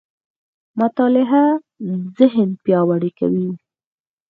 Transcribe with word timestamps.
مطالعه 0.79 1.43
ذهن 2.19 2.49
پياوړی 2.63 3.11
کوي. 3.19 3.49